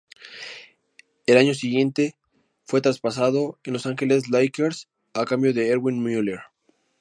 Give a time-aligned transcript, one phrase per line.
[1.27, 2.15] Al año siguiente
[2.65, 6.39] fue traspasado a Los Angeles Lakers a cambio de Erwin Mueller.